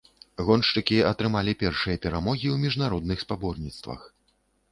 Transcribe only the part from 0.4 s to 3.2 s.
Гоншчыкі атрымалі першыя перамогі ў міжнародных